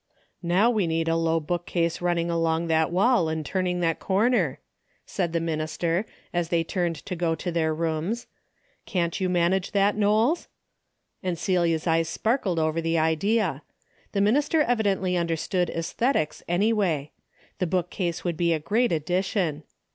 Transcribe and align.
"How 0.43 0.71
we 0.71 0.87
need 0.87 1.07
a 1.07 1.15
low 1.15 1.39
bookcase 1.39 2.01
running 2.01 2.31
along 2.31 2.65
that 2.69 2.91
wall 2.91 3.29
and 3.29 3.45
turning 3.45 3.81
that 3.81 3.99
corner," 3.99 4.57
said 5.05 5.31
the 5.31 5.39
minister, 5.39 6.07
as 6.33 6.49
they 6.49 6.63
turned 6.63 6.95
to 7.05 7.15
go 7.15 7.35
to 7.35 7.51
their 7.51 7.69
228 7.69 7.69
A 7.69 7.77
DAILY 7.77 8.01
BATE." 8.01 8.05
rooms. 8.07 8.27
Can't 8.87 9.21
you 9.21 9.29
manage 9.29 9.71
that, 9.73 9.95
Knowles?" 9.95 10.47
and 11.21 11.37
Celia's 11.37 11.85
eyes 11.85 12.09
sparkled 12.09 12.57
over 12.57 12.81
the 12.81 12.97
idea. 12.97 13.61
The 14.13 14.21
minister 14.21 14.63
evidently 14.63 15.15
understood 15.17 15.69
esthetics 15.69 16.41
any 16.47 16.73
way. 16.73 17.11
The 17.59 17.67
bookcase 17.67 18.23
would 18.23 18.37
be 18.37 18.53
a 18.53 18.59
great 18.59 18.91
addition. 18.91 19.61